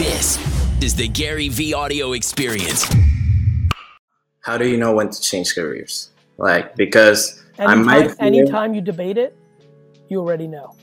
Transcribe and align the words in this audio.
This 0.00 0.38
is 0.82 0.94
the 0.96 1.06
GaryVee 1.10 1.74
audio 1.74 2.14
experience. 2.14 2.88
How 4.40 4.56
do 4.56 4.66
you 4.66 4.78
know 4.78 4.94
when 4.94 5.10
to 5.10 5.20
change 5.20 5.54
careers? 5.54 6.08
Like 6.38 6.74
because 6.74 7.44
I 7.58 7.64
Anytime, 7.64 7.84
might 7.84 8.06
feel- 8.12 8.16
anytime 8.26 8.72
you 8.72 8.80
debate 8.80 9.18
it, 9.18 9.36
you 10.08 10.18
already 10.20 10.46
know. 10.48 10.74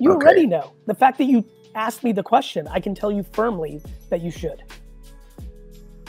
You 0.00 0.10
Okay. 0.10 0.26
already 0.26 0.46
know. 0.48 0.72
The 0.86 0.94
fact 0.94 1.18
that 1.18 1.26
you 1.26 1.44
asked 1.76 2.02
me 2.02 2.10
the 2.10 2.24
question, 2.24 2.66
I 2.66 2.80
can 2.80 2.96
tell 2.96 3.12
you 3.12 3.22
firmly 3.30 3.80
that 4.10 4.22
you 4.22 4.32
should. 4.32 4.64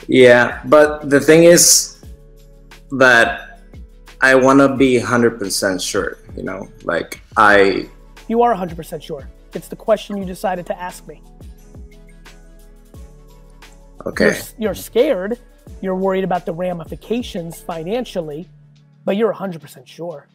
Yeah, 0.08 0.58
but 0.64 1.08
the 1.08 1.20
thing 1.20 1.44
is 1.44 2.02
that 2.98 3.60
I 4.20 4.34
want 4.34 4.58
to 4.58 4.74
be 4.74 4.98
100% 4.98 5.80
sure, 5.80 6.18
you 6.36 6.42
know? 6.42 6.66
Like 6.82 7.20
I 7.36 7.88
You 8.26 8.42
are 8.42 8.52
100% 8.52 9.00
sure. 9.04 9.28
It's 9.54 9.68
the 9.68 9.76
question 9.76 10.16
you 10.16 10.24
decided 10.24 10.66
to 10.66 10.76
ask 10.82 11.06
me. 11.06 11.22
Okay. 14.06 14.26
You're, 14.26 14.34
you're 14.58 14.74
scared. 14.74 15.38
You're 15.80 15.96
worried 15.96 16.24
about 16.24 16.46
the 16.46 16.52
ramifications 16.52 17.60
financially, 17.60 18.48
but 19.04 19.16
you're 19.16 19.32
100% 19.32 19.86
sure. 19.86 20.28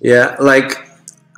Yeah, 0.00 0.36
like 0.40 0.78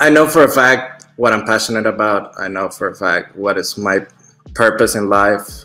I 0.01 0.09
know 0.09 0.29
for 0.29 0.45
a 0.45 0.51
fact 0.51 1.07
what 1.17 1.33
I'm 1.33 1.45
passionate 1.45 1.87
about. 1.87 2.39
I 2.39 2.49
know 2.49 2.69
for 2.69 2.89
a 2.89 2.95
fact 2.95 3.37
what 3.37 3.59
is 3.59 3.77
my 3.77 4.07
purpose 4.55 4.95
in 4.95 5.09
life. 5.09 5.65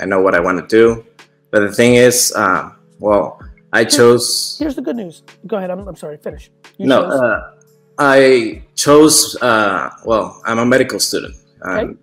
I 0.00 0.04
know 0.04 0.20
what 0.20 0.34
I 0.34 0.40
want 0.40 0.58
to 0.60 0.66
do. 0.66 1.04
But 1.50 1.60
the 1.60 1.72
thing 1.72 1.94
is, 1.94 2.32
uh, 2.36 2.70
well, 2.98 3.40
I 3.72 3.84
chose. 3.84 4.56
Here's 4.58 4.76
the 4.76 4.82
good 4.82 4.96
news. 4.96 5.22
Go 5.46 5.56
ahead. 5.56 5.70
I'm, 5.70 5.86
I'm 5.88 5.96
sorry. 5.96 6.18
Finish. 6.18 6.50
You 6.76 6.86
No, 6.86 7.04
uh, 7.04 7.54
I 7.98 8.62
chose. 8.74 9.36
Uh, 9.40 9.90
well, 10.04 10.40
I'm 10.44 10.58
a 10.58 10.66
medical 10.66 11.00
student. 11.00 11.34
Um, 11.62 11.98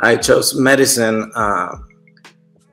I 0.00 0.16
chose 0.16 0.54
medicine 0.54 1.30
uh, 1.34 1.76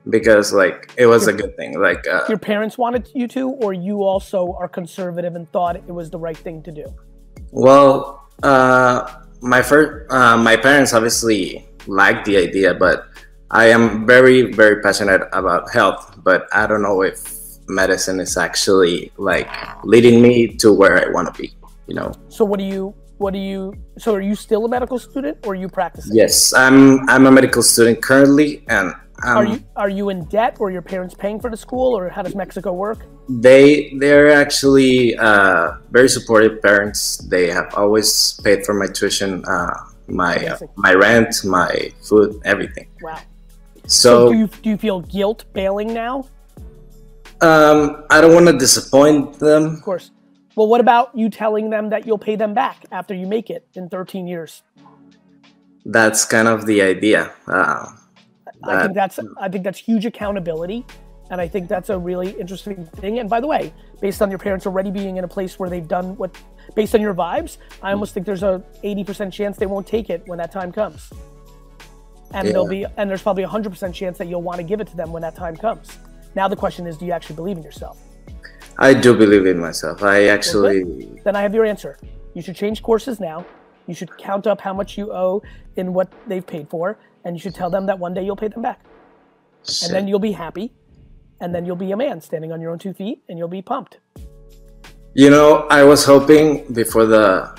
because, 0.08 0.52
like, 0.52 0.92
it 0.96 1.06
was 1.06 1.26
a 1.26 1.32
good 1.32 1.56
thing. 1.56 1.78
Like, 1.78 2.06
uh, 2.06 2.24
your 2.28 2.38
parents 2.38 2.78
wanted 2.78 3.08
you 3.14 3.28
to, 3.28 3.50
or 3.50 3.72
you 3.72 4.02
also 4.02 4.54
are 4.58 4.68
conservative 4.68 5.34
and 5.34 5.50
thought 5.52 5.76
it 5.76 5.92
was 5.92 6.10
the 6.10 6.18
right 6.18 6.36
thing 6.36 6.62
to 6.62 6.72
do? 6.72 6.86
Well, 7.50 8.28
uh, 8.42 9.22
my 9.40 9.62
first, 9.62 10.10
uh, 10.10 10.36
my 10.36 10.56
parents 10.56 10.94
obviously 10.94 11.66
liked 11.86 12.24
the 12.24 12.38
idea, 12.38 12.74
but 12.74 13.06
I 13.50 13.66
am 13.66 14.06
very, 14.06 14.52
very 14.52 14.80
passionate 14.82 15.22
about 15.32 15.70
health. 15.70 16.18
But 16.22 16.48
I 16.52 16.66
don't 16.66 16.82
know 16.82 17.02
if 17.02 17.20
medicine 17.68 18.20
is 18.20 18.36
actually 18.36 19.12
like 19.18 19.48
leading 19.84 20.22
me 20.22 20.48
to 20.56 20.72
where 20.72 21.06
I 21.06 21.10
want 21.10 21.32
to 21.34 21.40
be. 21.40 21.54
You 21.86 21.94
know? 21.94 22.12
So 22.28 22.44
what 22.44 22.58
do 22.58 22.64
you 22.64 22.94
what 23.18 23.32
do 23.32 23.38
you 23.38 23.74
so 23.98 24.14
are 24.14 24.20
you 24.20 24.34
still 24.34 24.64
a 24.64 24.68
medical 24.68 24.98
student 24.98 25.38
or 25.44 25.52
are 25.52 25.54
you 25.54 25.68
practicing? 25.68 26.14
Yes, 26.14 26.52
I'm. 26.54 27.08
I'm 27.08 27.26
a 27.26 27.30
medical 27.30 27.62
student 27.62 28.02
currently, 28.02 28.64
and 28.68 28.94
um, 29.24 29.36
Are 29.36 29.44
you 29.44 29.64
are 29.76 29.88
you 29.88 30.08
in 30.10 30.24
debt 30.26 30.56
or 30.60 30.70
your 30.70 30.82
parents 30.82 31.14
paying 31.14 31.40
for 31.40 31.50
the 31.50 31.56
school 31.56 31.96
or 31.96 32.08
how 32.08 32.22
does 32.22 32.34
Mexico 32.34 32.72
work? 32.72 33.00
they 33.28 33.92
they're 33.98 34.30
actually 34.30 35.16
uh, 35.18 35.72
very 35.90 36.08
supportive 36.08 36.62
parents. 36.62 37.18
They 37.18 37.48
have 37.50 37.74
always 37.74 38.40
paid 38.44 38.64
for 38.64 38.74
my 38.74 38.86
tuition, 38.86 39.44
uh, 39.44 39.74
my 40.06 40.36
uh, 40.46 40.58
my 40.76 40.94
rent, 40.94 41.44
my 41.44 41.92
food, 42.02 42.40
everything. 42.44 42.88
Wow. 43.02 43.20
So 43.86 44.32
do 44.32 44.38
you 44.38 44.46
do 44.62 44.70
you 44.70 44.76
feel 44.76 45.00
guilt 45.00 45.44
bailing 45.52 45.92
now? 45.92 46.28
Um, 47.40 48.04
I 48.10 48.20
don't 48.20 48.34
want 48.34 48.46
to 48.46 48.56
disappoint 48.56 49.38
them. 49.38 49.76
Of 49.76 49.82
course. 49.82 50.10
Well, 50.58 50.66
what 50.66 50.80
about 50.80 51.16
you 51.16 51.30
telling 51.30 51.70
them 51.70 51.90
that 51.90 52.04
you'll 52.04 52.18
pay 52.18 52.34
them 52.34 52.52
back 52.52 52.84
after 52.90 53.14
you 53.14 53.28
make 53.28 53.48
it 53.48 53.68
in 53.74 53.88
13 53.88 54.26
years? 54.26 54.64
That's 55.84 56.24
kind 56.24 56.48
of 56.48 56.66
the 56.66 56.82
idea. 56.82 57.32
Uh, 57.46 57.86
I 58.64 58.82
think 58.82 58.94
that's 58.96 59.20
I 59.40 59.48
think 59.48 59.62
that's 59.62 59.78
huge 59.78 60.04
accountability, 60.04 60.84
and 61.30 61.40
I 61.40 61.46
think 61.46 61.68
that's 61.68 61.90
a 61.90 61.96
really 61.96 62.32
interesting 62.32 62.84
thing. 62.86 63.20
And 63.20 63.30
by 63.30 63.38
the 63.38 63.46
way, 63.46 63.72
based 64.00 64.20
on 64.20 64.30
your 64.30 64.40
parents 64.40 64.66
already 64.66 64.90
being 64.90 65.16
in 65.16 65.22
a 65.22 65.28
place 65.28 65.60
where 65.60 65.70
they've 65.70 65.86
done 65.86 66.16
what, 66.16 66.36
based 66.74 66.92
on 66.92 67.00
your 67.00 67.14
vibes, 67.14 67.58
I 67.80 67.92
almost 67.92 68.12
think 68.12 68.26
there's 68.26 68.42
a 68.42 68.60
80% 68.82 69.32
chance 69.32 69.58
they 69.58 69.66
won't 69.66 69.86
take 69.86 70.10
it 70.10 70.24
when 70.26 70.38
that 70.38 70.50
time 70.50 70.72
comes. 70.72 71.12
And 72.34 72.48
there'll 72.48 72.66
be 72.66 72.84
and 72.96 73.08
there's 73.08 73.22
probably 73.22 73.44
a 73.44 73.48
100% 73.48 73.94
chance 73.94 74.18
that 74.18 74.26
you'll 74.26 74.42
want 74.42 74.58
to 74.58 74.64
give 74.64 74.80
it 74.80 74.88
to 74.88 74.96
them 74.96 75.12
when 75.12 75.22
that 75.22 75.36
time 75.36 75.56
comes. 75.56 75.98
Now 76.34 76.48
the 76.48 76.56
question 76.56 76.88
is, 76.88 76.96
do 76.96 77.06
you 77.06 77.12
actually 77.12 77.36
believe 77.36 77.58
in 77.58 77.62
yourself? 77.62 78.07
I 78.78 78.94
do 78.94 79.16
believe 79.16 79.46
in 79.46 79.58
myself. 79.58 80.02
I 80.02 80.26
actually, 80.28 80.84
Then 81.24 81.34
I 81.36 81.42
have 81.42 81.54
your 81.54 81.64
answer. 81.64 81.98
You 82.34 82.42
should 82.42 82.56
change 82.56 82.82
courses 82.82 83.18
now. 83.18 83.44
You 83.86 83.94
should 83.94 84.16
count 84.18 84.46
up 84.46 84.60
how 84.60 84.72
much 84.72 84.96
you 84.96 85.12
owe 85.12 85.42
in 85.76 85.92
what 85.94 86.12
they've 86.28 86.46
paid 86.46 86.68
for, 86.68 86.98
and 87.24 87.34
you 87.34 87.40
should 87.40 87.54
tell 87.54 87.70
them 87.70 87.86
that 87.86 87.98
one 87.98 88.14
day 88.14 88.22
you'll 88.24 88.36
pay 88.36 88.48
them 88.48 88.62
back. 88.62 88.80
and 89.82 89.92
then 89.92 90.06
you'll 90.06 90.20
be 90.20 90.32
happy 90.32 90.72
and 91.40 91.54
then 91.54 91.64
you'll 91.66 91.76
be 91.76 91.90
a 91.92 91.96
man 91.96 92.20
standing 92.20 92.52
on 92.52 92.60
your 92.60 92.70
own 92.70 92.78
two 92.78 92.92
feet 92.94 93.22
and 93.28 93.38
you'll 93.38 93.48
be 93.48 93.62
pumped 93.62 93.98
you 95.14 95.30
know, 95.30 95.66
I 95.68 95.82
was 95.82 96.04
hoping 96.04 96.72
before 96.72 97.04
the 97.06 97.58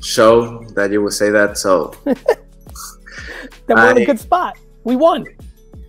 show 0.00 0.64
that 0.74 0.90
you 0.90 1.02
would 1.02 1.12
say 1.12 1.28
that. 1.30 1.58
So 1.58 1.94
then 2.04 2.16
we're 3.68 3.90
in 3.90 3.98
I- 3.98 4.00
a 4.02 4.06
good 4.06 4.20
spot 4.20 4.56
we 4.84 4.96
won 4.96 5.26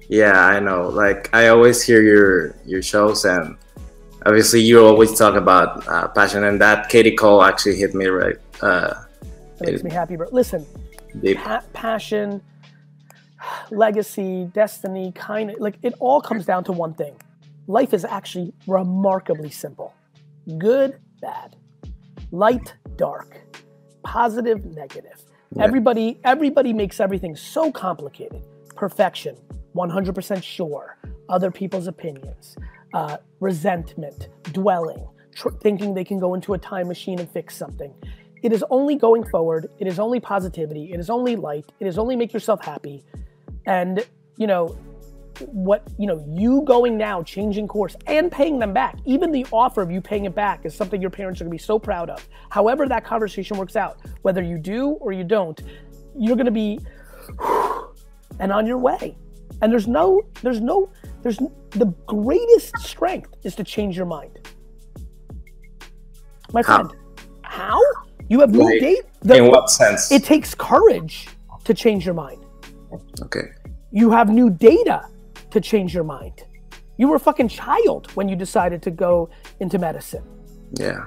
yeah, 0.10 0.46
I 0.46 0.60
know. 0.60 0.90
Like 0.90 1.34
I 1.34 1.48
always 1.48 1.82
hear 1.82 2.02
your 2.04 2.56
your 2.64 2.84
shows, 2.84 3.26
and 3.26 3.58
obviously 4.26 4.62
you 4.62 4.84
always 4.84 5.18
talk 5.18 5.36
about 5.36 5.88
uh, 5.88 6.08
passion, 6.10 6.44
and 6.44 6.60
that 6.62 6.90
Katie 6.90 7.16
Cole 7.16 7.44
actually 7.44 7.76
hit 7.76 7.94
me 7.94 8.08
right. 8.08 8.36
Uh, 8.62 8.94
makes 9.62 9.84
me 9.84 9.92
happy 9.92 10.16
bro. 10.16 10.28
Listen 10.32 10.66
pa- 11.36 11.64
passion 11.74 12.42
legacy 13.72 14.50
destiny 14.54 15.12
kind 15.14 15.52
of 15.52 15.60
like 15.60 15.78
it 15.84 15.94
all 16.00 16.22
comes 16.22 16.46
down 16.46 16.64
to 16.64 16.72
one 16.72 16.94
thing. 16.94 17.16
Life 17.68 17.94
is 17.94 18.06
actually 18.06 18.54
remarkably 18.68 19.50
simple. 19.50 19.94
Good 20.58 21.00
bad. 21.22 21.56
Light 22.32 22.76
dark. 22.96 23.38
Positive 24.04 24.64
negative. 24.66 25.24
Everybody 25.60 26.20
everybody 26.24 26.74
makes 26.74 27.00
everything 27.00 27.36
so 27.36 27.72
complicated. 27.72 28.42
Perfection 28.76 29.38
100% 29.76 30.44
sure. 30.44 30.98
Other 31.28 31.52
people's 31.52 31.88
opinions 31.88 32.56
uh, 32.96 33.18
resentment 33.42 34.30
dwelling 34.54 35.06
tr- 35.36 35.50
thinking 35.62 35.94
they 35.94 36.04
can 36.06 36.18
go 36.18 36.34
into 36.34 36.54
a 36.54 36.58
time 36.58 36.88
machine 36.88 37.20
and 37.20 37.30
fix 37.30 37.56
something. 37.56 37.94
It 38.42 38.54
is 38.54 38.64
only 38.70 38.96
going 38.96 39.26
forward 39.26 39.70
it 39.80 39.86
is 39.86 40.00
only 40.00 40.20
positivity 40.20 40.92
it 40.94 41.00
is 41.00 41.10
only 41.10 41.36
light 41.36 41.72
it 41.80 41.88
is 41.88 41.98
only 42.00 42.16
make 42.16 42.34
yourself 42.34 42.64
happy. 42.64 43.04
And 43.66 44.06
you 44.38 44.48
know 44.48 44.78
what 45.40 45.86
you 45.98 46.08
know 46.08 46.24
you 46.30 46.62
going 46.62 46.98
now 46.98 47.22
changing 47.22 47.68
course 47.68 47.98
and 48.08 48.32
paying 48.32 48.58
them 48.58 48.72
back 48.72 48.98
even 49.04 49.34
the 49.34 49.46
offer 49.52 49.82
of 49.82 49.92
you 49.92 50.00
paying 50.00 50.24
it 50.24 50.34
back 50.34 50.66
is 50.66 50.74
something 50.74 51.02
your 51.02 51.10
parents 51.10 51.42
are 51.42 51.44
to 51.44 51.50
be 51.50 51.58
so 51.58 51.78
proud 51.78 52.10
of. 52.10 52.26
However 52.50 52.88
that 52.88 53.04
conversation 53.04 53.58
works 53.58 53.76
out 53.76 54.00
whether 54.22 54.42
you 54.42 54.58
do 54.58 54.92
or 55.02 55.12
you 55.12 55.26
don't 55.26 55.62
you're 56.18 56.38
to 56.38 56.52
be 56.52 56.80
and 58.40 58.54
on 58.54 58.66
your 58.66 58.78
way. 58.78 59.18
And 59.62 59.70
there's 59.70 59.88
no 59.88 60.22
there's 60.42 60.62
no 60.62 60.90
there's 61.26 61.40
the 61.72 61.88
greatest 62.06 62.78
strength 62.78 63.32
is 63.44 63.56
to 63.56 63.64
change 63.64 63.98
your 63.98 64.06
mind 64.06 64.48
my 66.54 66.62
How? 66.62 66.76
friend 66.84 66.92
how 67.42 67.80
you 68.30 68.40
have 68.42 68.52
no 68.54 68.66
Like, 68.66 68.80
date 68.80 69.06
the- 69.22 69.38
In 69.38 69.48
what 69.48 69.72
sense? 69.72 70.12
it 70.12 70.24
takes 70.24 70.54
courage 70.54 71.28
to 71.64 71.74
change 71.74 72.06
your 72.06 72.14
mind 72.14 72.46
okay. 73.24 73.48
you 73.92 74.12
have 74.12 74.30
new 74.30 74.52
data 74.52 75.00
to 75.52 75.62
change 75.62 75.94
your 75.96 76.04
mind. 76.04 76.44
You 76.98 77.08
were 77.08 77.16
a 77.16 77.20
fucking 77.20 77.48
child 77.48 78.12
when 78.18 78.28
you 78.28 78.36
decided 78.36 78.82
to 78.84 78.92
go 78.92 79.30
into 79.62 79.78
medicine. 79.80 80.24
Yeah. 80.74 81.02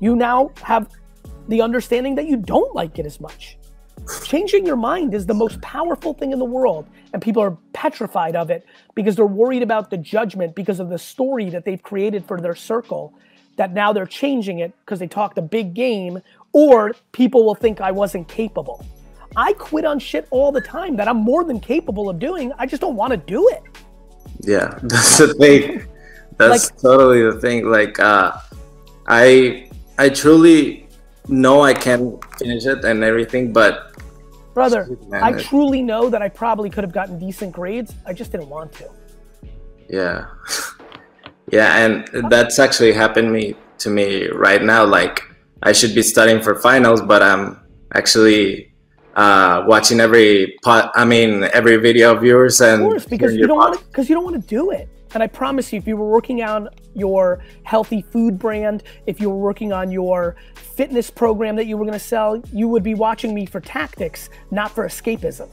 You 0.00 0.16
now 0.16 0.50
have 0.62 0.88
the 1.46 1.62
understanding 1.62 2.16
that 2.16 2.26
you 2.26 2.36
don't 2.36 2.74
like 2.74 2.98
it 2.98 3.06
as 3.06 3.20
much. 3.20 3.56
Changing 4.24 4.66
your 4.66 4.76
mind 4.76 5.14
is 5.14 5.26
the 5.26 5.34
most 5.34 5.60
powerful 5.62 6.12
thing 6.14 6.32
in 6.32 6.38
the 6.38 6.44
world, 6.44 6.86
and 7.12 7.22
people 7.22 7.42
are 7.42 7.56
petrified 7.72 8.36
of 8.36 8.50
it 8.50 8.66
because 8.94 9.16
they're 9.16 9.26
worried 9.26 9.62
about 9.62 9.90
the 9.90 9.96
judgment 9.96 10.54
because 10.54 10.78
of 10.80 10.88
the 10.90 10.98
story 10.98 11.48
that 11.50 11.64
they've 11.64 11.82
created 11.82 12.24
for 12.26 12.40
their 12.40 12.54
circle. 12.54 13.14
That 13.56 13.72
now 13.72 13.92
they're 13.92 14.06
changing 14.06 14.58
it 14.58 14.72
because 14.84 14.98
they 14.98 15.06
talked 15.06 15.38
a 15.38 15.42
big 15.42 15.74
game, 15.74 16.20
or 16.52 16.92
people 17.12 17.44
will 17.46 17.54
think 17.54 17.80
I 17.80 17.92
wasn't 17.92 18.28
capable. 18.28 18.84
I 19.36 19.52
quit 19.54 19.84
on 19.84 19.98
shit 19.98 20.26
all 20.30 20.52
the 20.52 20.60
time 20.60 20.96
that 20.96 21.08
I'm 21.08 21.18
more 21.18 21.44
than 21.44 21.60
capable 21.60 22.08
of 22.10 22.18
doing. 22.18 22.52
I 22.58 22.66
just 22.66 22.80
don't 22.82 22.96
want 22.96 23.12
to 23.12 23.16
do 23.16 23.48
it. 23.50 23.62
Yeah, 24.40 24.78
that's 24.82 25.18
the 25.18 25.34
thing. 25.34 25.86
That's 26.36 26.70
Like- 26.70 26.80
totally 26.80 27.22
the 27.22 27.40
thing. 27.40 27.70
Like, 27.70 27.98
uh, 28.00 28.32
I 29.06 29.70
I 29.98 30.08
truly 30.08 30.88
know 31.28 31.62
I 31.62 31.72
can 31.74 32.18
finish 32.38 32.66
it 32.66 32.84
and 32.84 33.02
everything, 33.04 33.52
but 33.52 33.93
Brother, 34.54 34.96
I 35.12 35.32
truly 35.32 35.82
know 35.82 36.08
that 36.08 36.22
I 36.22 36.28
probably 36.28 36.70
could 36.70 36.84
have 36.84 36.92
gotten 36.92 37.18
decent 37.18 37.52
grades. 37.52 37.92
I 38.06 38.12
just 38.12 38.30
didn't 38.30 38.48
want 38.48 38.72
to. 38.74 38.88
yeah, 39.88 40.26
yeah, 41.50 41.84
and 41.84 42.30
that's 42.30 42.60
actually 42.60 42.92
happened 42.92 43.32
me 43.32 43.56
to 43.78 43.90
me 43.90 44.28
right 44.28 44.62
now. 44.62 44.84
Like, 44.84 45.22
I 45.62 45.72
should 45.72 45.92
be 45.92 46.02
studying 46.02 46.40
for 46.40 46.54
finals, 46.54 47.02
but 47.02 47.20
I'm 47.20 47.60
actually 47.94 48.72
uh, 49.16 49.64
watching 49.66 49.98
every 49.98 50.56
pot. 50.62 50.92
I 50.94 51.04
mean, 51.04 51.44
every 51.52 51.76
video 51.76 52.14
of 52.14 52.22
yours 52.22 52.60
and 52.60 52.82
Of 52.82 52.88
course, 52.88 53.06
because 53.06 53.34
you 53.34 53.48
don't 53.48 53.58
want 53.58 53.78
to, 53.78 53.84
because 53.86 54.08
you 54.08 54.14
don't 54.14 54.24
want 54.24 54.40
to 54.40 54.46
do 54.48 54.70
it. 54.70 54.88
And 55.14 55.22
I 55.22 55.28
promise 55.28 55.72
you, 55.72 55.78
if 55.78 55.86
you 55.86 55.96
were 55.96 56.10
working 56.10 56.42
on 56.42 56.68
your 56.94 57.42
healthy 57.62 58.02
food 58.02 58.38
brand, 58.38 58.82
if 59.06 59.20
you 59.20 59.30
were 59.30 59.38
working 59.38 59.72
on 59.72 59.92
your 59.92 60.34
fitness 60.54 61.08
program 61.08 61.54
that 61.56 61.66
you 61.66 61.76
were 61.76 61.84
going 61.84 61.98
to 61.98 62.04
sell, 62.04 62.42
you 62.52 62.68
would 62.68 62.82
be 62.82 62.94
watching 62.94 63.32
me 63.32 63.46
for 63.46 63.60
tactics, 63.60 64.28
not 64.50 64.72
for 64.72 64.86
escapism. 64.86 65.48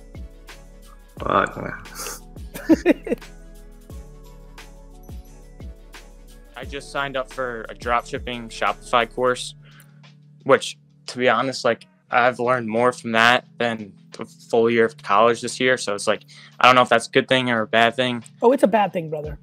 Fuck, 1.19 1.57
man. 1.57 3.15
I 6.57 6.65
just 6.65 6.91
signed 6.91 7.15
up 7.15 7.31
for 7.31 7.61
a 7.69 7.75
dropshipping 7.75 8.49
Shopify 8.49 9.11
course, 9.13 9.55
which, 10.43 10.77
to 11.07 11.17
be 11.19 11.29
honest, 11.29 11.63
like 11.65 11.85
I've 12.09 12.39
learned 12.39 12.67
more 12.67 12.91
from 12.91 13.13
that 13.13 13.45
than 13.57 13.93
a 14.19 14.25
full 14.25 14.69
year 14.69 14.85
of 14.85 14.97
college 15.01 15.41
this 15.41 15.59
year. 15.59 15.77
So 15.77 15.95
it's 15.95 16.07
like 16.07 16.23
I 16.59 16.67
don't 16.67 16.75
know 16.75 16.81
if 16.81 16.89
that's 16.89 17.07
a 17.07 17.11
good 17.11 17.27
thing 17.27 17.49
or 17.49 17.61
a 17.61 17.67
bad 17.67 17.95
thing. 17.95 18.23
Oh, 18.41 18.51
it's 18.51 18.63
a 18.63 18.67
bad 18.67 18.93
thing, 18.93 19.09
brother. 19.09 19.39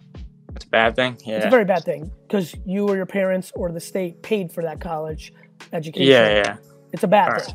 It's 0.58 0.64
a 0.64 0.70
bad 0.70 0.96
thing. 0.96 1.16
Yeah. 1.24 1.36
It's 1.36 1.46
a 1.46 1.50
very 1.50 1.64
bad 1.64 1.84
thing 1.84 2.10
because 2.26 2.52
you 2.66 2.88
or 2.88 2.96
your 2.96 3.06
parents 3.06 3.52
or 3.54 3.70
the 3.70 3.78
state 3.78 4.20
paid 4.22 4.50
for 4.50 4.62
that 4.64 4.80
college 4.80 5.32
education. 5.72 6.10
yeah, 6.10 6.34
yeah. 6.34 6.56
It's 6.92 7.04
a 7.04 7.08
bad 7.08 7.28
All 7.28 7.34
right. 7.34 7.42
thing. 7.44 7.54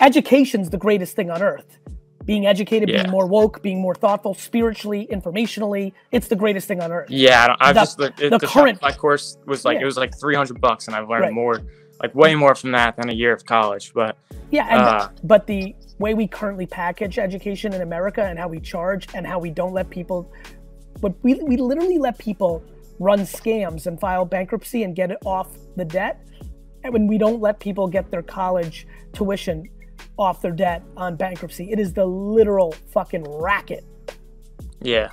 Education's 0.00 0.70
the 0.70 0.78
greatest 0.78 1.14
thing 1.16 1.30
on 1.30 1.42
earth. 1.42 1.78
Being 2.24 2.46
educated, 2.46 2.88
Yeah. 2.88 3.02
being 3.02 3.10
more 3.10 3.26
woke, 3.26 3.60
being 3.62 3.78
more 3.82 3.94
thoughtful, 3.94 4.32
spiritually, 4.32 5.06
informationally, 5.12 5.92
it's 6.12 6.28
the 6.28 6.36
greatest 6.36 6.66
thing 6.66 6.80
on 6.80 6.90
earth. 6.90 7.10
Yeah, 7.10 7.44
I 7.44 7.46
don't, 7.48 7.58
I've 7.60 7.74
The- 7.74 7.80
just 7.82 7.98
the, 7.98 8.12
the 8.30 8.38
the, 8.38 8.46
current- 8.46 8.80
Shopify 8.80 8.96
course 8.96 9.36
was 9.46 9.66
like 9.66 9.74
Yeah. 9.76 9.82
it 9.82 9.84
was 9.84 9.98
like 9.98 10.18
three 10.18 10.34
hundred 10.34 10.62
bucks, 10.62 10.86
and 10.86 10.96
I've 10.96 11.10
learned 11.10 11.24
Right. 11.24 11.32
more, 11.34 11.60
like 12.02 12.14
way 12.14 12.34
more 12.34 12.54
from 12.54 12.72
that 12.72 12.96
than 12.96 13.10
a 13.10 13.12
year 13.12 13.34
of 13.34 13.44
college. 13.44 13.92
But 13.92 14.16
Yeah, 14.50 14.66
and 14.70 14.80
Uh, 14.82 15.08
but 15.22 15.46
the 15.46 15.74
way 15.98 16.14
we 16.14 16.26
currently 16.26 16.64
package 16.66 17.18
education 17.18 17.74
in 17.74 17.82
America 17.82 18.24
and 18.24 18.38
how 18.38 18.48
we 18.48 18.60
charge 18.60 19.06
and 19.14 19.26
how 19.26 19.38
we 19.38 19.50
don't 19.50 19.74
let 19.74 19.90
people, 19.90 20.32
but 21.04 21.12
we 21.22 21.34
we 21.34 21.58
literally 21.58 21.98
let 21.98 22.16
people 22.16 22.64
run 22.98 23.20
scams 23.20 23.86
and 23.86 24.00
file 24.00 24.24
bankruptcy 24.24 24.84
and 24.84 24.96
get 24.96 25.10
it 25.10 25.18
off 25.26 25.48
the 25.76 25.84
debt, 25.84 26.26
and 26.82 26.94
when 26.94 27.06
we 27.06 27.18
don't 27.18 27.42
let 27.42 27.60
people 27.60 27.86
get 27.86 28.10
their 28.10 28.22
college 28.22 28.86
tuition 29.12 29.68
off 30.16 30.40
their 30.40 30.50
debt 30.50 30.82
on 30.96 31.14
bankruptcy, 31.14 31.70
it 31.70 31.78
is 31.78 31.92
the 31.92 32.06
literal 32.06 32.72
fucking 32.90 33.22
racket. 33.24 33.84
yeah, 34.80 35.10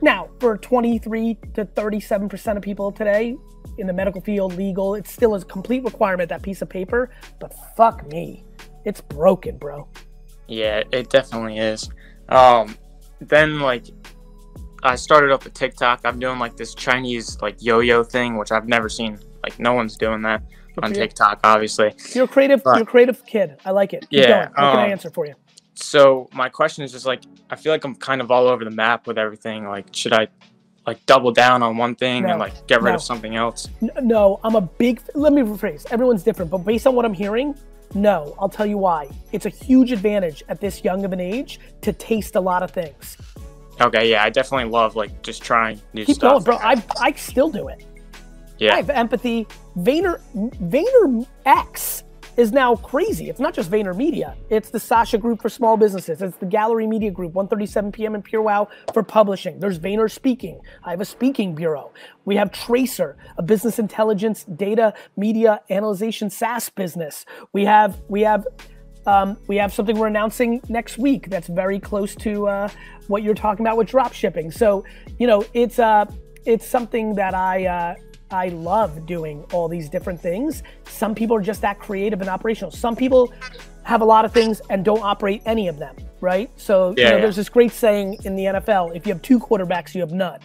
Now, 0.00 0.30
for 0.40 0.56
23 0.56 1.36
to 1.52 1.66
37 1.66 2.30
percent 2.30 2.56
of 2.56 2.64
people 2.64 2.90
today 2.90 3.36
in 3.76 3.86
the 3.86 3.92
medical 3.92 4.22
field, 4.22 4.54
legal, 4.54 4.94
it's 4.94 5.12
still 5.12 5.34
a 5.34 5.44
complete 5.44 5.84
requirement 5.84 6.30
that 6.30 6.40
piece 6.40 6.62
of 6.62 6.70
paper. 6.70 7.10
But 7.38 7.52
fuck 7.76 8.08
me, 8.08 8.46
it's 8.86 9.02
broken, 9.02 9.58
bro. 9.58 9.86
yeah, 10.48 10.84
it 10.90 11.10
definitely 11.10 11.58
is. 11.58 11.90
Um, 12.30 12.78
then 13.20 13.60
like 13.60 13.84
I 14.84 14.96
started 14.96 15.32
up 15.32 15.46
a 15.46 15.50
TikTok. 15.50 16.00
I'm 16.04 16.18
doing 16.18 16.38
like 16.38 16.56
this 16.56 16.74
Chinese 16.74 17.40
like 17.40 17.56
yo-yo 17.60 18.04
thing, 18.04 18.36
which 18.36 18.52
I've 18.52 18.68
never 18.68 18.88
seen. 18.88 19.18
Like 19.42 19.58
no 19.58 19.72
one's 19.72 19.96
doing 19.96 20.22
that 20.22 20.42
on 20.82 20.90
for. 20.90 20.94
TikTok, 20.94 21.40
obviously. 21.44 21.94
You're 22.12 22.24
a 22.24 22.28
creative. 22.28 22.62
Right. 22.64 22.76
You're 22.76 22.82
a 22.82 22.86
creative 22.86 23.24
kid. 23.24 23.56
I 23.64 23.70
like 23.70 23.92
it. 23.94 24.02
Keep 24.10 24.12
Yeah, 24.12 24.26
going. 24.28 24.40
What 24.48 24.54
can 24.56 24.64
I 24.80 24.84
um, 24.86 24.90
answer 24.90 25.10
for 25.10 25.26
you? 25.26 25.34
So 25.74 26.28
my 26.32 26.48
question 26.48 26.84
is 26.84 26.92
just 26.92 27.06
like 27.06 27.22
I 27.50 27.56
feel 27.56 27.72
like 27.72 27.84
I'm 27.84 27.94
kind 27.96 28.20
of 28.20 28.30
all 28.30 28.46
over 28.46 28.64
the 28.64 28.70
map 28.70 29.06
with 29.06 29.18
everything. 29.18 29.66
Like 29.66 29.86
should 29.92 30.12
I 30.12 30.28
like 30.86 31.04
double 31.06 31.32
down 31.32 31.62
on 31.62 31.78
one 31.78 31.94
thing 31.94 32.24
No, 32.24 32.30
and 32.30 32.38
like 32.38 32.66
get 32.66 32.82
rid 32.82 32.90
no. 32.90 32.96
of 32.96 33.02
something 33.02 33.36
else? 33.36 33.68
No, 34.02 34.38
I'm 34.44 34.54
a 34.54 34.60
big. 34.60 35.00
Let 35.14 35.32
me 35.32 35.42
rephrase. 35.42 35.86
Everyone's 35.90 36.22
different, 36.22 36.50
but 36.50 36.58
based 36.58 36.86
on 36.86 36.94
what 36.94 37.04
I'm 37.06 37.14
hearing, 37.14 37.54
no. 37.94 38.34
I'll 38.38 38.50
tell 38.50 38.66
you 38.66 38.76
why. 38.76 39.08
It's 39.32 39.46
a 39.46 39.50
huge 39.50 39.92
advantage 39.92 40.42
at 40.48 40.60
this 40.60 40.84
young 40.84 41.04
of 41.06 41.12
an 41.12 41.20
age 41.20 41.58
to 41.80 41.92
taste 41.92 42.36
a 42.36 42.40
lot 42.40 42.62
of 42.62 42.70
things. 42.70 43.16
Okay, 43.80 44.10
yeah, 44.10 44.22
I 44.22 44.30
definitely 44.30 44.70
love 44.70 44.94
like 44.96 45.22
just 45.22 45.42
trying 45.42 45.80
new 45.92 46.04
Keep 46.04 46.16
stuff. 46.16 46.44
going, 46.44 46.58
bro. 46.58 46.66
I 46.66 46.82
I 47.00 47.12
still 47.12 47.50
do 47.50 47.68
it. 47.68 47.84
yeah, 48.58 48.74
I 48.74 48.76
have 48.76 48.90
empathy. 48.90 49.46
Vayner 49.76 50.20
Vayner 50.34 51.26
X 51.44 52.04
is 52.36 52.50
now 52.52 52.74
crazy. 52.76 53.28
It's 53.28 53.38
not 53.38 53.54
just 53.54 53.70
VaynerMedia. 53.70 54.34
It's 54.50 54.70
the 54.70 54.80
Sasha 54.80 55.18
Group 55.18 55.40
for 55.40 55.48
small 55.48 55.76
businesses. 55.76 56.20
It's 56.20 56.36
the 56.38 56.46
Gallery 56.46 56.84
Media 56.86 57.10
Group, 57.12 57.32
ONE37pm 57.34 58.14
in 58.16 58.22
PureWow 58.24 58.68
for 58.92 59.04
publishing. 59.04 59.60
There's 59.60 59.78
Vayner 59.78 60.10
Speaking. 60.10 60.60
I 60.82 60.90
have 60.90 61.00
a 61.00 61.04
speaking 61.04 61.54
bureau. 61.54 61.92
We 62.24 62.34
have 62.34 62.50
Tracer, 62.50 63.16
a 63.38 63.42
business 63.42 63.78
intelligence, 63.78 64.44
data, 64.56 64.94
media 65.16 65.60
analyzation 65.70 66.28
SaaS 66.28 66.68
business. 66.70 67.24
We 67.52 67.64
have 67.66 68.00
we 68.08 68.22
have 68.22 68.44
um, 69.06 69.36
we 69.46 69.56
have 69.56 69.72
something 69.72 69.98
we're 69.98 70.06
announcing 70.06 70.60
next 70.68 70.98
week 70.98 71.28
that's 71.28 71.48
very 71.48 71.78
close 71.78 72.14
to 72.16 72.48
uh, 72.48 72.68
what 73.08 73.22
you're 73.22 73.34
talking 73.34 73.64
about 73.64 73.76
with 73.76 73.88
drop 73.88 74.12
shipping. 74.12 74.50
So, 74.50 74.84
you 75.18 75.26
know, 75.26 75.44
it's 75.54 75.78
uh, 75.78 76.06
it's 76.44 76.66
something 76.66 77.14
that 77.14 77.34
I 77.34 77.66
uh, 77.66 77.94
I 78.30 78.48
love 78.48 79.06
doing 79.06 79.44
all 79.52 79.68
these 79.68 79.88
different 79.88 80.20
things. 80.20 80.62
Some 80.88 81.14
people 81.14 81.36
are 81.36 81.42
just 81.42 81.60
that 81.60 81.78
creative 81.78 82.20
and 82.20 82.30
operational. 82.30 82.70
Some 82.70 82.96
people 82.96 83.32
have 83.84 84.00
a 84.00 84.04
lot 84.04 84.24
of 84.24 84.32
things 84.32 84.62
and 84.70 84.84
don't 84.84 85.02
operate 85.02 85.42
any 85.44 85.68
of 85.68 85.78
them, 85.78 85.94
right? 86.20 86.50
So, 86.56 86.94
you 86.96 87.04
know, 87.04 87.10
yeah. 87.10 87.18
there's 87.18 87.36
this 87.36 87.50
great 87.50 87.72
saying 87.72 88.18
in 88.24 88.36
the 88.36 88.44
NFL: 88.44 88.96
if 88.96 89.06
you 89.06 89.12
have 89.12 89.22
two 89.22 89.38
quarterbacks, 89.38 89.94
you 89.94 90.00
have 90.00 90.12
none. 90.12 90.40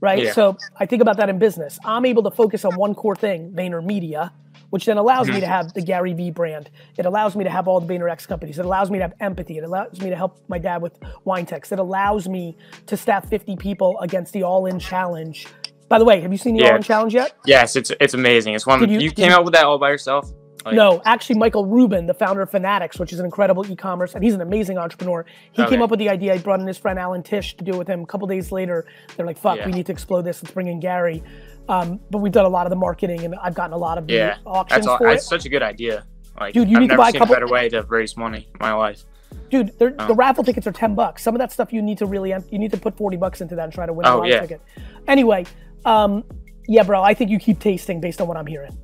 Right. 0.00 0.24
Yeah. 0.24 0.32
So 0.32 0.56
I 0.80 0.86
think 0.86 1.00
about 1.00 1.16
that 1.18 1.28
in 1.28 1.38
business. 1.38 1.78
I'm 1.84 2.04
able 2.04 2.24
to 2.24 2.30
focus 2.32 2.64
on 2.64 2.74
one 2.74 2.92
core 2.92 3.14
thing, 3.14 3.52
VaynerMedia, 3.52 4.32
which 4.72 4.86
then 4.86 4.96
allows 4.96 5.26
Mm-hmm. 5.26 5.34
me 5.34 5.40
to 5.40 5.46
have 5.46 5.74
the 5.74 5.82
GaryVee 5.82 6.32
brand. 6.32 6.70
It 6.96 7.04
allows 7.04 7.36
me 7.36 7.44
to 7.44 7.50
have 7.50 7.68
all 7.68 7.78
the 7.78 7.86
VaynerX 7.92 8.26
companies. 8.26 8.58
It 8.58 8.64
allows 8.64 8.90
me 8.90 8.96
to 8.98 9.02
have 9.04 9.12
empathy. 9.20 9.58
It 9.58 9.64
allows 9.64 10.00
me 10.00 10.08
to 10.08 10.16
help 10.16 10.38
my 10.48 10.56
dad 10.58 10.80
with 10.80 10.98
wine 11.24 11.44
WineTex. 11.44 11.72
It 11.72 11.78
allows 11.78 12.26
me 12.26 12.56
to 12.86 12.96
staff 12.96 13.28
50 13.28 13.56
people 13.56 13.98
against 14.00 14.32
the 14.32 14.42
All 14.44 14.64
In 14.64 14.78
Challenge. 14.78 15.46
By 15.90 15.98
the 15.98 16.06
way, 16.06 16.20
have 16.22 16.32
you 16.32 16.38
seen 16.38 16.56
the 16.56 16.62
Yeah. 16.62 16.70
All 16.70 16.76
In 16.76 16.82
Challenge 16.82 17.12
yet? 17.12 17.34
yes, 17.44 17.76
it's 17.76 17.92
it's 18.00 18.14
amazing. 18.14 18.54
It's 18.54 18.66
one 18.66 18.88
you, 18.90 18.98
you- 18.98 19.10
came 19.10 19.28
you- 19.30 19.36
up 19.36 19.44
with 19.44 19.52
that 19.52 19.64
all 19.66 19.78
by 19.78 19.90
yourself. 19.90 20.32
Like, 20.64 20.74
no, 20.74 21.02
actually, 21.04 21.38
Michael 21.38 21.66
Rubin, 21.66 22.06
the 22.06 22.14
founder 22.14 22.42
of 22.42 22.50
Fanatics, 22.50 22.98
which 22.98 23.12
is 23.12 23.18
an 23.18 23.24
incredible 23.24 23.68
e-commerce, 23.70 24.14
and 24.14 24.22
he's 24.22 24.34
an 24.34 24.40
amazing 24.40 24.78
entrepreneur. 24.78 25.24
He 25.52 25.62
Okay. 25.62 25.70
came 25.70 25.82
up 25.82 25.90
with 25.90 25.98
the 25.98 26.08
idea. 26.08 26.34
He 26.34 26.40
brought 26.42 26.60
in 26.60 26.66
his 26.66 26.78
friend 26.78 26.98
Alan 26.98 27.22
Tish 27.22 27.56
to 27.56 27.64
do 27.64 27.72
it 27.72 27.78
with 27.78 27.88
him. 27.88 28.02
A 28.02 28.06
couple 28.06 28.26
days 28.28 28.52
later, 28.52 28.84
they're 29.16 29.26
like, 29.26 29.36
"Fuck, 29.38 29.58
Yeah. 29.58 29.66
we 29.66 29.72
need 29.72 29.86
to 29.86 29.92
explode 29.92 30.22
this. 30.22 30.42
Let's 30.42 30.52
bring 30.54 30.68
in 30.68 30.78
Gary." 30.78 31.22
Um, 31.68 32.00
but 32.10 32.18
we've 32.18 32.32
done 32.32 32.44
a 32.44 32.48
lot 32.48 32.66
of 32.66 32.70
the 32.70 32.76
marketing, 32.76 33.24
and 33.24 33.34
I've 33.42 33.54
gotten 33.54 33.72
a 33.72 33.76
lot 33.78 33.98
of 33.98 34.06
the 34.06 34.14
Yeah, 34.14 34.36
auctions 34.46 34.78
that's 34.78 34.86
all, 34.86 34.98
for 34.98 35.08
it. 35.08 35.22
such 35.22 35.44
a 35.46 35.48
good 35.48 35.62
idea. 35.62 36.04
Like, 36.40 36.54
Dude, 36.54 36.68
you 36.68 36.76
I've 36.76 36.80
need 36.82 36.90
to 36.90 36.96
buy 36.96 37.08
a 37.10 37.12
couple- 37.12 37.34
a 37.34 37.36
better 37.36 37.48
way 37.48 37.68
to 37.68 37.82
raise 37.88 38.16
money 38.16 38.48
in 38.52 38.56
my 38.60 38.72
life. 38.72 39.04
Dude, 39.50 39.76
the 39.78 40.14
raffle 40.14 40.44
tickets 40.44 40.66
are 40.66 40.72
ten 40.72 40.94
bucks. 40.94 41.22
Some 41.22 41.34
of 41.34 41.38
that 41.40 41.52
stuff 41.52 41.72
you 41.72 41.82
need 41.82 41.98
to 41.98 42.06
really 42.06 42.34
you 42.50 42.58
need 42.58 42.70
to 42.72 42.78
put 42.78 42.96
forty 42.96 43.16
bucks 43.16 43.40
into 43.40 43.54
that 43.56 43.64
and 43.64 43.72
try 43.72 43.86
to 43.86 43.92
win 43.92 44.06
a 44.06 44.10
Oh, 44.10 44.16
lottery 44.18 44.30
yeah. 44.30 44.40
ticket. 44.40 44.60
Anyway, 45.08 45.44
um, 45.84 46.24
yeah, 46.68 46.82
bro, 46.84 47.02
I 47.02 47.14
think 47.14 47.30
you 47.30 47.38
keep 47.38 47.58
tasting 47.58 48.00
based 48.00 48.20
on 48.20 48.28
what 48.28 48.36
I'm 48.36 48.46
hearing. 48.46 48.76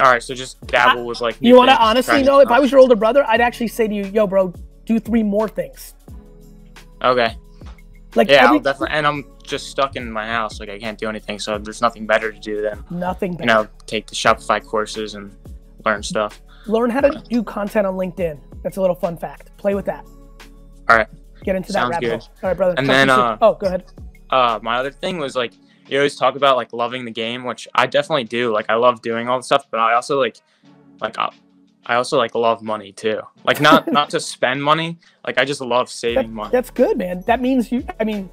All 0.00 0.10
right, 0.10 0.22
so 0.22 0.34
just 0.34 0.64
dabble 0.66 1.04
with 1.04 1.20
like. 1.20 1.36
You 1.40 1.56
want 1.56 1.70
to 1.70 1.80
honestly 1.80 2.22
know? 2.22 2.40
If 2.40 2.48
I 2.48 2.60
was 2.60 2.70
your 2.70 2.80
older 2.80 2.96
brother, 2.96 3.24
I'd 3.26 3.40
actually 3.40 3.68
say 3.68 3.86
to 3.88 3.94
you, 3.94 4.04
"Yo, 4.06 4.26
bro, 4.26 4.52
do 4.86 4.98
three 4.98 5.22
more 5.22 5.48
things." 5.48 5.94
Okay. 7.02 7.36
Like 8.14 8.28
Yeah, 8.28 8.44
every, 8.44 8.56
I'll 8.58 8.62
definitely. 8.62 8.96
And 8.96 9.06
I'm 9.06 9.24
just 9.42 9.68
stuck 9.68 9.96
in 9.96 10.10
my 10.10 10.26
house. 10.26 10.60
Like 10.60 10.68
I 10.68 10.78
can't 10.78 10.98
do 10.98 11.08
anything. 11.08 11.38
So 11.38 11.58
there's 11.58 11.80
nothing 11.80 12.06
better 12.06 12.30
to 12.32 12.38
do 12.38 12.62
than 12.62 12.84
nothing. 12.90 13.32
you 13.32 13.38
Better. 13.38 13.46
know 13.64 13.68
take 13.86 14.06
the 14.06 14.14
Shopify 14.14 14.64
courses 14.64 15.14
and 15.14 15.34
learn 15.84 16.02
stuff. 16.02 16.42
Learn 16.66 16.90
how 16.90 17.00
to 17.00 17.22
do 17.28 17.42
content 17.42 17.86
on 17.86 17.94
LinkedIn. 17.94 18.38
That's 18.62 18.76
a 18.76 18.80
little 18.80 18.96
fun 18.96 19.16
fact. 19.16 19.56
Play 19.56 19.74
with 19.74 19.86
that. 19.86 20.06
All 20.88 20.96
right. 20.96 21.08
Get 21.42 21.56
into 21.56 21.72
that 21.72 21.80
Sounds 21.80 21.90
rabbit 21.90 22.06
good. 22.06 22.20
hole. 22.20 22.28
All 22.42 22.50
right, 22.50 22.56
brother. 22.56 22.74
And 22.78 22.88
then, 22.88 23.10
uh, 23.10 23.36
oh, 23.40 23.54
go 23.54 23.66
ahead. 23.66 23.84
Uh, 24.32 24.58
my 24.62 24.76
other 24.78 24.90
thing 24.90 25.18
was 25.18 25.36
like 25.36 25.52
you 25.88 25.98
always 25.98 26.16
talk 26.16 26.34
about 26.36 26.56
like 26.56 26.72
loving 26.72 27.04
the 27.04 27.10
game, 27.10 27.44
which 27.44 27.68
I 27.74 27.86
definitely 27.86 28.24
do. 28.24 28.52
Like 28.52 28.66
I 28.68 28.74
love 28.74 29.02
doing 29.02 29.28
all 29.28 29.38
the 29.38 29.42
stuff, 29.44 29.66
but 29.70 29.78
I 29.80 29.94
also 29.94 30.18
like 30.18 30.38
like 31.00 31.18
I, 31.18 31.30
I 31.86 31.94
also 31.96 32.16
like 32.18 32.34
love 32.34 32.62
money 32.62 32.92
too. 32.92 33.20
Like 33.44 33.60
not 33.60 33.90
not 33.98 34.10
to 34.10 34.20
spend 34.20 34.62
money. 34.62 34.98
Like 35.26 35.38
I 35.38 35.44
just 35.44 35.60
love 35.60 35.88
saving 35.90 36.28
That- 36.28 36.32
money. 36.32 36.50
That's 36.52 36.70
good, 36.70 36.96
man. 36.98 37.22
That 37.26 37.40
means 37.40 37.70
you. 37.70 37.84
I 38.00 38.04
mean, 38.04 38.30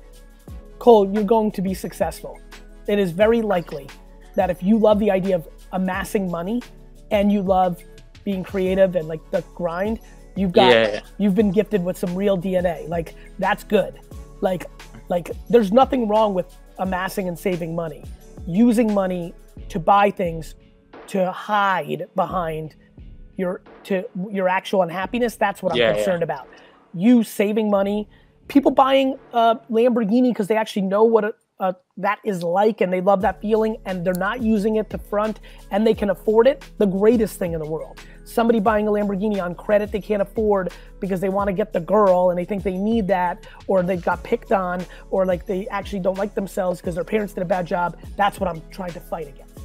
Cole, 0.79 1.11
you're 1.13 1.23
going 1.23 1.51
to 1.51 1.61
be 1.61 1.73
successful. 1.73 2.39
It 2.87 2.97
is 2.99 3.11
very 3.11 3.41
likely 3.41 3.87
that 4.35 4.49
if 4.49 4.63
you 4.63 4.77
love 4.77 4.99
the 4.99 5.11
idea 5.11 5.35
of 5.35 5.47
amassing 5.73 6.31
money, 6.31 6.61
and 7.11 7.31
you 7.31 7.41
love 7.41 7.83
being 8.23 8.43
creative 8.43 8.95
and 8.95 9.07
like 9.07 9.19
the 9.31 9.41
grind, 9.55 9.99
you've 10.35 10.51
got 10.53 10.71
Yeah. 10.71 11.01
you've 11.17 11.35
been 11.35 11.51
gifted 11.51 11.83
with 11.83 11.97
some 11.97 12.15
real 12.15 12.37
DNA. 12.37 12.87
Like 12.87 13.15
that's 13.39 13.63
good. 13.63 13.99
Like 14.41 14.65
like 15.09 15.31
there's 15.49 15.71
nothing 15.71 16.07
wrong 16.07 16.33
with 16.33 16.55
amassing 16.77 17.27
and 17.27 17.37
saving 17.37 17.75
money. 17.75 18.03
Using 18.47 18.93
money 18.93 19.33
to 19.67 19.79
buy 19.79 20.09
things 20.11 20.55
to 21.07 21.31
hide 21.31 22.07
behind 22.15 22.75
your 23.37 23.61
to 23.83 24.03
your 24.29 24.47
actual 24.47 24.81
unhappiness, 24.81 25.35
that's 25.35 25.61
what 25.61 25.71
I'm 25.73 25.77
Yeah, 25.77 25.89
yeah. 25.89 25.95
concerned 25.95 26.23
about. 26.23 26.47
You 26.93 27.23
saving 27.23 27.69
money, 27.69 28.07
people 28.47 28.71
buying 28.71 29.17
a 29.33 29.57
Lamborghini 29.69 30.29
because 30.29 30.47
they 30.47 30.55
actually 30.55 30.83
know 30.83 31.03
what 31.03 31.23
a, 31.25 31.33
a, 31.59 31.75
that 31.97 32.19
is 32.23 32.41
like 32.43 32.81
and 32.81 32.91
they 32.91 33.01
love 33.01 33.21
that 33.21 33.41
feeling 33.41 33.77
and 33.85 34.05
they're 34.05 34.13
not 34.13 34.41
using 34.41 34.77
it 34.77 34.89
to 34.89 34.97
front 34.97 35.39
and 35.71 35.85
they 35.85 35.93
can 35.93 36.09
afford 36.09 36.47
it, 36.47 36.63
the 36.77 36.85
greatest 36.85 37.37
thing 37.37 37.53
in 37.53 37.59
the 37.59 37.67
world. 37.67 37.99
somebody 38.23 38.59
buying 38.59 38.87
a 38.87 38.91
Lamborghini 38.91 39.41
on 39.43 39.55
credit 39.55 39.91
they 39.91 39.99
can't 39.99 40.21
afford 40.21 40.71
because 40.99 41.19
they 41.19 41.29
want 41.29 41.47
to 41.47 41.53
get 41.53 41.73
the 41.73 41.79
girl 41.79 42.29
and 42.29 42.37
they 42.39 42.45
think 42.45 42.63
they 42.63 42.77
need 42.77 43.07
that, 43.07 43.47
or 43.67 43.81
they 43.81 43.97
got 43.97 44.23
picked 44.23 44.51
on, 44.51 44.85
or 45.09 45.25
like 45.25 45.45
they 45.45 45.67
actually 45.69 45.99
don't 45.99 46.17
like 46.17 46.35
themselves 46.35 46.79
because 46.79 46.93
their 46.95 47.03
parents 47.03 47.33
did 47.33 47.41
a 47.41 47.45
bad 47.45 47.65
job. 47.65 47.97
That's 48.15 48.39
what 48.39 48.47
I'm 48.49 48.61
trying 48.69 48.93
to 48.93 48.99
fight 48.99 49.27
against. 49.27 49.57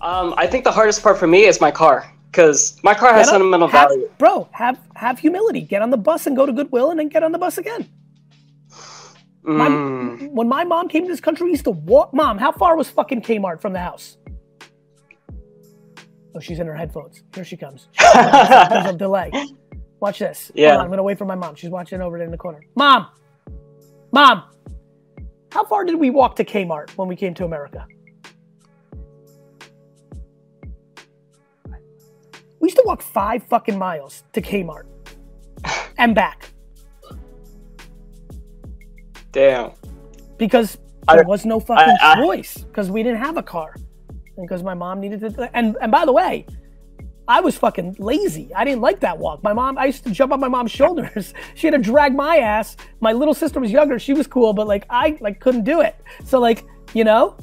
Um, 0.00 0.34
I 0.36 0.46
think 0.46 0.64
the 0.64 0.72
hardest 0.72 1.02
part 1.02 1.16
for 1.18 1.26
me 1.28 1.44
is 1.44 1.60
my 1.60 1.70
car 1.70 2.12
because 2.30 2.76
my 2.82 2.92
car 2.92 3.12
has 3.14 3.28
up- 3.28 3.34
sentimental 3.34 3.68
have- 3.68 3.88
value. 3.88 4.10
Bro, 4.18 4.48
have 4.52 4.78
have 4.96 5.18
humility. 5.18 5.60
Get 5.62 5.80
on 5.82 5.90
the 5.90 5.96
bus 5.96 6.26
and 6.26 6.36
go 6.36 6.44
to 6.44 6.52
Goodwill 6.52 6.90
and 6.90 6.98
then 6.98 7.08
get 7.08 7.22
on 7.22 7.32
the 7.32 7.38
bus 7.38 7.58
again. 7.58 7.88
My, 9.44 9.68
Mm, 9.68 10.30
When 10.32 10.48
my 10.48 10.64
mom 10.64 10.88
came 10.88 11.02
to 11.04 11.08
this 11.08 11.20
country, 11.20 11.44
we 11.46 11.50
used 11.50 11.64
to 11.64 11.70
walk. 11.72 12.14
Mom, 12.14 12.38
how 12.38 12.52
far 12.52 12.76
was 12.76 12.88
fucking 12.88 13.22
Kmart 13.22 13.60
from 13.60 13.72
the 13.72 13.80
house? 13.80 14.16
Oh, 16.34 16.40
she's 16.40 16.60
in 16.60 16.66
her 16.66 16.74
headphones. 16.76 17.22
Here 17.34 17.44
she 17.44 17.56
comes. 17.56 17.88
There's 18.14 18.86
a 18.86 18.94
delay. 18.96 19.30
Watch 20.00 20.18
this. 20.20 20.50
Yeah. 20.54 20.68
Hold 20.70 20.78
on, 20.80 20.84
I'm 20.86 20.90
gonna 20.90 21.02
wait 21.02 21.18
for 21.18 21.24
my 21.26 21.34
mom. 21.34 21.54
She's 21.56 21.70
watching 21.70 22.00
over 22.00 22.16
there 22.18 22.24
in 22.24 22.30
the 22.30 22.38
corner. 22.38 22.60
Mom, 22.76 23.08
mom, 24.12 24.44
how 25.50 25.64
far 25.64 25.84
did 25.84 25.96
we 25.96 26.10
walk 26.10 26.36
to 26.36 26.44
Kmart 26.44 26.90
when 26.90 27.08
we 27.08 27.16
came 27.16 27.34
to 27.34 27.44
America? 27.44 27.86
We 32.60 32.68
used 32.68 32.76
to 32.76 32.84
walk 32.86 33.02
five 33.02 33.42
fucking 33.44 33.76
miles 33.78 34.22
to 34.34 34.40
Kmart 34.40 34.84
and 35.98 36.14
back 36.14 36.51
damn. 39.32 39.72
because 40.38 40.78
I- 41.08 41.16
there 41.16 41.24
was 41.24 41.44
no 41.44 41.58
fucking 41.60 41.96
I- 42.00 42.12
I- 42.12 42.14
choice 42.16 42.58
because 42.58 42.90
we 42.90 43.02
didn't 43.02 43.18
have 43.18 43.36
a 43.36 43.42
car. 43.42 43.74
And 44.36 44.46
because 44.48 44.62
my 44.62 44.74
mom 44.74 45.00
needed 45.00 45.20
to 45.20 45.50
and 45.56 45.76
and 45.80 45.90
by 45.92 46.04
the 46.06 46.12
way 46.12 46.46
i 47.28 47.38
was 47.40 47.56
fucking 47.56 47.96
lazy. 47.98 48.52
I 48.54 48.64
didn't 48.64 48.80
like 48.80 49.00
that 49.00 49.18
walk. 49.18 49.42
My 49.42 49.52
mom 49.52 49.78
i 49.78 49.84
used 49.86 50.04
to 50.04 50.10
jump 50.10 50.32
on 50.32 50.40
my 50.40 50.48
mom's 50.48 50.70
shoulders. 50.80 51.34
She 51.54 51.66
had 51.66 51.72
to 51.72 51.78
drag 51.78 52.14
my 52.14 52.38
ass. 52.38 52.76
My 53.00 53.12
little 53.12 53.34
sister 53.34 53.60
was 53.60 53.70
younger. 53.70 53.98
She 53.98 54.12
was 54.14 54.26
cool 54.26 54.52
but 54.52 54.66
like 54.66 54.86
i 54.90 55.16
like 55.20 55.38
couldn't 55.40 55.64
do 55.64 55.80
it. 55.80 55.96
So 56.24 56.38
like 56.40 56.64
you 56.94 57.04
know? 57.04 57.36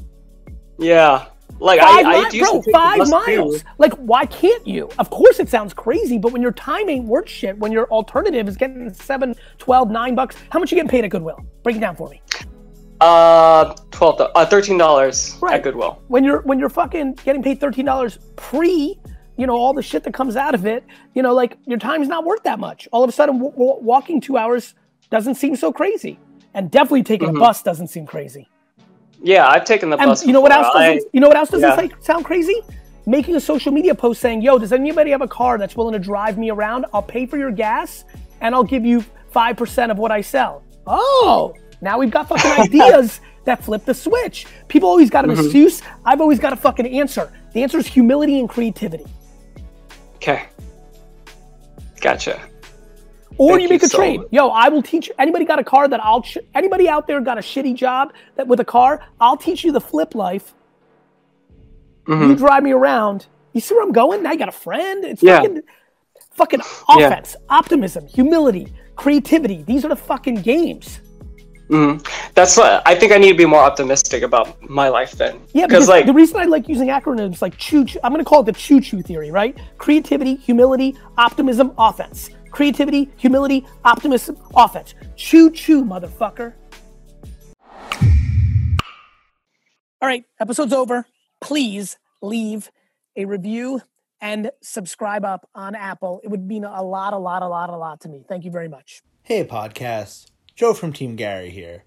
Yeah. 0.78 1.26
Like 1.60 1.80
five, 1.82 2.06
I, 2.06 2.14
I 2.26 2.30
used 2.30 2.40
bro, 2.52 2.62
five 2.72 3.10
miles. 3.10 3.62
too. 3.62 3.68
Like, 3.78 3.94
why 3.96 4.26
can't 4.26 4.66
you? 4.66 4.90
Of 4.98 5.10
course, 5.10 5.40
it 5.40 5.50
sounds 5.50 5.74
crazy, 5.74 6.18
but 6.18 6.32
when 6.32 6.42
your 6.42 6.54
time 6.54 6.90
ain't 6.90 7.06
worth 7.06 7.28
shit, 7.30 7.58
when 7.58 7.72
your 7.72 7.88
alternative 7.92 8.48
is 8.48 8.56
getting 8.56 8.94
seven, 8.94 9.36
12, 9.58 9.92
nine 9.92 10.16
bucks, 10.16 10.36
how 10.52 10.60
much 10.60 10.72
you 10.72 10.76
getting 10.76 10.90
paid 10.90 11.04
at 11.04 11.10
Goodwill? 11.12 11.44
Break 11.64 11.76
it 11.76 11.80
down 11.80 11.96
for 11.96 12.10
me. 12.10 12.22
Uh, 13.02 13.74
twelve, 13.92 14.20
uh, 14.20 14.46
thirteen 14.46 14.78
dollars 14.78 15.38
Right. 15.42 15.56
at 15.56 15.64
Goodwill. 15.64 16.02
when 16.10 16.24
you're 16.26 16.42
when 16.42 16.60
you're 16.60 16.70
fucking 16.70 17.14
getting 17.24 17.42
paid 17.42 17.60
thirteen 17.62 17.86
dollars 17.86 18.20
pre, 18.36 19.00
you 19.38 19.48
know 19.48 19.56
all 19.56 19.72
the 19.74 19.82
shit 19.82 20.04
that 20.04 20.14
comes 20.14 20.36
out 20.36 20.54
of 20.54 20.66
it. 20.66 20.84
You 21.14 21.22
know, 21.22 21.34
like 21.34 21.58
your 21.66 21.78
time's 21.80 22.10
not 22.10 22.26
worth 22.26 22.44
that 22.44 22.60
much. 22.60 22.90
All 22.92 23.02
of 23.02 23.10
a 23.10 23.14
sudden, 23.14 23.36
w- 23.38 23.54
w- 23.54 23.80
walking 23.82 24.20
two 24.20 24.36
hours 24.36 24.76
doesn't 25.10 25.36
seem 25.36 25.56
so 25.56 25.72
crazy, 25.72 26.20
and 26.54 26.70
definitely 26.70 27.04
taking 27.04 27.30
a 27.30 27.34
bus 27.34 27.64
doesn't 27.64 27.88
seem 27.88 28.06
crazy. 28.06 28.50
Yeah, 29.22 29.48
I've 29.48 29.66
taken 29.66 29.90
the 29.90 29.98
And 29.98 30.10
bus. 30.10 30.26
you 30.26 30.32
know 30.34 30.42
what 30.42 30.52
else 30.52 30.68
I-? 30.74 31.00
You 31.14 31.20
know 31.20 31.28
what 31.28 31.38
else 31.38 31.50
doesn't 31.50 31.68
yeah. 31.68 31.76
like, 31.76 31.94
sound 32.04 32.26
crazy? 32.26 32.56
Making 33.06 33.36
a 33.36 33.40
social 33.40 33.72
media 33.72 33.96
post 33.96 34.22
saying, 34.22 34.42
"Yo, 34.42 34.58
does 34.60 34.72
anybody 34.72 35.12
have 35.12 35.22
a 35.22 35.28
car 35.28 35.58
that's 35.58 35.76
willing 35.76 35.94
to 35.94 36.00
drive 36.00 36.38
me 36.38 36.52
around? 36.52 36.86
I'll 36.94 37.02
pay 37.02 37.26
for 37.26 37.38
your 37.38 37.52
gas, 37.52 38.06
and 38.42 38.54
I'll 38.54 38.64
give 38.64 38.86
you 38.86 39.04
five 39.32 39.58
percent 39.58 39.92
of 39.92 39.98
what 39.98 40.12
I 40.12 40.22
sell." 40.22 40.64
Oh, 40.86 41.54
now 41.82 41.98
we've 41.98 42.12
got 42.12 42.28
fucking 42.30 42.52
ideas 42.66 43.20
that 43.46 43.64
flip 43.64 43.84
the 43.86 43.94
switch. 43.94 44.46
People 44.68 44.88
always 44.90 45.10
got 45.10 45.26
an 45.26 45.32
Mm-hmm. 45.32 45.44
excuse. 45.46 45.82
I've 46.06 46.22
always 46.22 46.40
got 46.40 46.54
a 46.54 46.56
fucking 46.56 46.86
answer. 46.88 47.32
The 47.54 47.64
answer 47.64 47.78
is 47.80 47.88
humility 47.88 48.40
and 48.40 48.48
creativity. 48.48 49.06
Okay. 50.18 50.46
Gotcha. 52.02 52.40
Or 53.40 53.52
Thank 53.52 53.62
you 53.62 53.64
you 53.64 53.70
make 53.70 53.84
a 53.84 53.88
so 53.88 53.98
trade. 53.98 54.20
much. 54.20 54.28
Yo, 54.32 54.50
I 54.50 54.68
will 54.68 54.84
teach 54.84 55.10
anybody 55.18 55.46
got 55.46 55.60
a 55.60 55.64
car 55.64 55.88
that 55.88 56.04
I'll. 56.04 56.24
Anybody 56.54 56.90
out 56.90 57.08
there 57.08 57.22
got 57.22 57.38
a 57.38 57.42
shitty 57.42 57.74
job 57.74 58.12
that 58.36 58.46
with 58.48 58.60
a 58.60 58.66
car, 58.66 59.02
I'll 59.22 59.38
teach 59.38 59.64
you 59.64 59.72
the 59.72 59.80
flip 59.82 60.14
life. 60.14 60.54
Mm-hmm. 62.06 62.32
You 62.32 62.36
drive 62.36 62.64
me 62.64 62.72
around. 62.72 63.28
You 63.54 63.62
see 63.62 63.74
where 63.76 63.84
I'm 63.84 63.94
going? 63.94 64.24
Now 64.24 64.34
you 64.34 64.38
got 64.38 64.50
a 64.50 64.52
friend. 64.52 65.06
It's 65.06 65.24
Yeah. 65.24 65.38
fucking, 65.40 65.62
fucking 66.32 66.60
Yeah. 66.98 67.08
offense, 67.08 67.36
optimism, 67.50 68.08
humility, 68.08 68.74
creativity. 68.98 69.64
These 69.66 69.86
are 69.86 69.90
the 69.90 69.96
fucking 69.96 70.36
games. 70.42 71.00
Hmm. 71.70 71.98
That's 72.34 72.58
what 72.58 72.82
I 72.86 72.96
think. 72.96 73.12
I 73.14 73.18
need 73.20 73.32
to 73.32 73.38
be 73.38 73.46
more 73.46 73.62
optimistic 73.62 74.24
about 74.24 74.60
my 74.70 74.90
life 74.90 75.12
then. 75.14 75.40
Yeah, 75.54 75.68
because 75.68 75.88
like 75.88 76.08
the 76.08 76.14
reason 76.14 76.38
I 76.38 76.46
like 76.46 76.68
using 76.68 76.88
acronyms 76.90 77.42
like 77.44 77.56
choo 77.58 77.86
choo, 77.86 78.00
I'm 78.04 78.12
going 78.12 78.26
to 78.26 78.28
call 78.28 78.42
it 78.42 78.48
the 78.48 78.54
choo 78.54 78.82
choo 78.82 79.02
theory, 79.04 79.30
right? 79.32 79.56
Creativity, 79.78 80.36
humility, 80.36 80.98
optimism, 81.18 81.72
offense. 81.78 82.32
Creativity, 82.52 83.10
humility, 83.18 83.66
optimism, 83.84 84.38
offense. 84.56 84.96
Choo 85.16 85.52
choo, 85.52 85.84
motherfucker. 85.84 86.54
All 90.02 90.08
right, 90.08 90.24
episode's 90.40 90.74
over. 90.74 91.06
Please 91.42 91.98
leave 92.22 92.72
a 93.16 93.26
review 93.26 93.82
and 94.22 94.52
subscribe 94.62 95.26
up 95.26 95.50
on 95.54 95.76
Apple. 95.76 96.22
It 96.24 96.30
would 96.30 96.46
mean 96.46 96.64
a 96.64 96.84
lot, 96.84 97.14
a 97.14 97.18
lot, 97.18 97.42
a 97.42 97.48
lot, 97.48 97.70
a 97.70 97.78
lot 97.78 98.02
to 98.02 98.10
me. 98.10 98.24
Thank 98.28 98.46
you 98.46 98.52
very 98.52 98.70
much. 98.70 99.02
Hey, 99.24 99.44
podcast. 99.44 100.32
Joe 100.56 100.74
from 100.74 100.94
Team 100.94 101.16
Gary 101.16 101.50
here. 101.50 101.84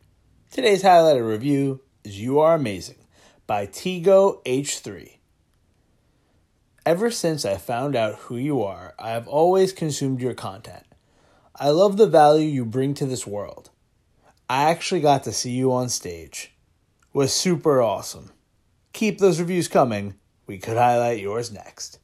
Today's 0.50 0.82
highlighted 0.82 1.26
review 1.26 1.80
is 2.04 2.20
You 2.20 2.40
Are 2.40 2.54
Amazing 2.54 3.06
by 3.46 3.66
Tigo 3.66 4.44
H3. 4.44 5.18
Ever 6.84 7.12
since 7.12 7.44
I 7.44 7.58
found 7.58 7.94
out 7.94 8.16
who 8.22 8.36
you 8.36 8.60
are, 8.60 8.94
I 8.98 9.10
have 9.10 9.28
always 9.28 9.72
consumed 9.72 10.20
your 10.20 10.34
content. 10.34 10.84
I 11.54 11.70
love 11.70 11.96
the 11.96 12.08
value 12.08 12.48
you 12.48 12.64
bring 12.64 12.92
to 12.94 13.06
this 13.06 13.24
world. 13.24 13.70
I 14.50 14.64
actually 14.68 15.00
got 15.00 15.22
to 15.24 15.32
see 15.32 15.52
you 15.52 15.72
on 15.72 15.88
stage. 15.88 16.52
Was 17.12 17.32
super 17.32 17.80
awesome. 17.80 18.32
Keep 18.92 19.18
those 19.18 19.38
reviews 19.38 19.68
coming. 19.68 20.14
We 20.48 20.58
could 20.58 20.76
highlight 20.76 21.20
yours 21.20 21.52
next. 21.52 22.00